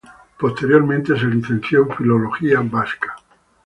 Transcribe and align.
Posteriormente 0.39 1.15
se 1.15 1.27
licenció 1.27 1.83
en 1.83 1.95
Filología 1.95 2.59
Vasca. 2.63 3.13